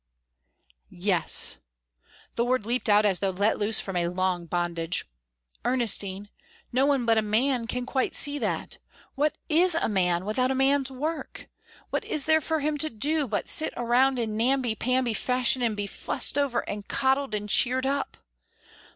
[0.89, 1.57] "Yes!"
[2.33, 5.05] the word leaped out as though let loose from a long bondage.
[5.63, 6.27] "Ernestine
[6.73, 8.79] no one but a man can quite see that.
[9.13, 11.47] What is a man without a man's work?
[11.91, 15.77] What is there for him to do but sit around in namby pamby fashion and
[15.77, 18.17] be fussed over and coddled and cheered up!